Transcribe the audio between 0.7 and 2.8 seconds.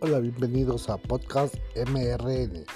a Podcast MRN.